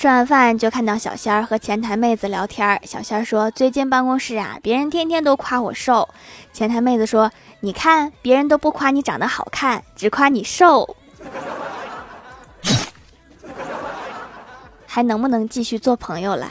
[0.00, 2.80] 吃完饭就看到小仙儿和前台妹子聊天。
[2.86, 6.08] 小仙儿说：“最近办公室啊，别人天天都夸我瘦。”
[6.54, 7.30] 前台妹子说
[7.60, 10.96] ：“你看，别人都不夸你长得好看，只夸你瘦。
[14.88, 16.50] ”还能不能继续做朋友了？